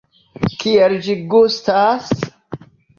Kiel 0.63 0.97
ĝi 1.09 1.17
gustas? 1.37 2.13